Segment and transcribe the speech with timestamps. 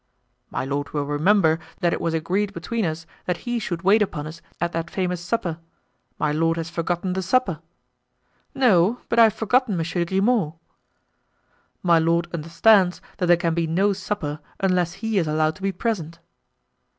[0.49, 4.25] "My lord will remember that it was agreed between us that he should wait upon
[4.25, 5.59] us at that famous supper.
[6.17, 7.59] My lord has forgotten the supper."
[8.55, 10.55] "No, but I have forgotten Monsieur Grimaud."
[11.83, 15.71] "My lord understands that there can be no supper unless he is allowed to be
[15.71, 16.17] present."